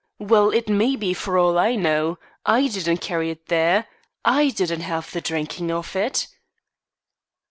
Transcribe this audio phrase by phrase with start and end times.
[0.17, 2.17] Well, it may be for all I know.
[2.43, 3.85] I didn't carry it there.
[4.25, 6.25] I didn't have the drinking of it."